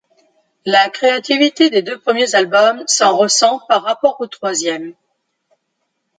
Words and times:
La 0.65 0.89
créativité 0.89 1.69
des 1.69 1.83
deux 1.83 1.99
premiers 1.99 2.33
albums 2.33 2.83
s'en 2.87 3.15
ressent 3.15 3.59
par 3.67 3.83
rapport 3.83 4.19
au 4.19 4.25
troisième. 4.25 4.95